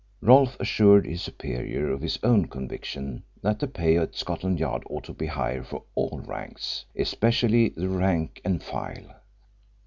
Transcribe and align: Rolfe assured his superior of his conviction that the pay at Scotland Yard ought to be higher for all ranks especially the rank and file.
Rolfe 0.19 0.57
assured 0.59 1.05
his 1.05 1.21
superior 1.21 1.91
of 1.91 2.01
his 2.01 2.17
conviction 2.17 3.21
that 3.43 3.59
the 3.59 3.67
pay 3.67 3.97
at 3.99 4.15
Scotland 4.15 4.59
Yard 4.59 4.81
ought 4.89 5.03
to 5.03 5.13
be 5.13 5.27
higher 5.27 5.61
for 5.63 5.83
all 5.93 6.19
ranks 6.25 6.85
especially 6.95 7.69
the 7.69 7.87
rank 7.87 8.41
and 8.43 8.63
file. 8.63 9.13